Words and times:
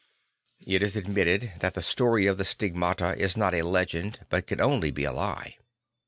I 0.63 0.65
t 0.65 0.75
is 0.83 0.95
admitted 0.95 1.51
that 1.59 1.75
the 1.75 1.81
story 1.83 2.25
of 2.25 2.39
the 2.39 2.43
Stigmata 2.43 3.13
is 3.19 3.37
not 3.37 3.53
a 3.53 3.61
legend 3.61 4.25
but 4.31 4.47
can 4.47 4.59
only 4.59 4.89
be 4.89 5.03
a 5.03 5.11
lie. 5.13 5.57